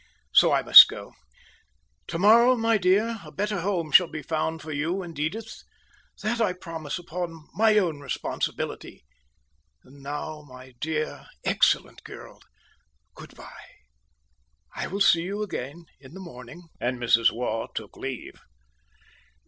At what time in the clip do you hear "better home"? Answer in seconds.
3.31-3.91